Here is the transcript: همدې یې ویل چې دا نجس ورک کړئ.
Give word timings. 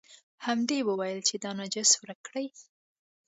همدې 0.45 0.75
یې 0.79 0.83
ویل 0.87 1.19
چې 1.27 1.35
دا 1.43 1.51
نجس 1.59 1.91
ورک 1.99 2.19
کړئ. 2.27 2.47